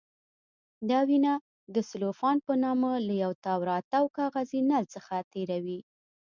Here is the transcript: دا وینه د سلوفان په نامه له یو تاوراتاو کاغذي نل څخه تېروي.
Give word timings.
دا 0.89 0.99
وینه 1.09 1.33
د 1.73 1.77
سلوفان 1.89 2.37
په 2.45 2.53
نامه 2.63 2.91
له 3.07 3.13
یو 3.23 3.31
تاوراتاو 3.45 4.05
کاغذي 4.17 4.61
نل 4.69 4.83
څخه 4.95 5.15
تېروي. 5.33 5.79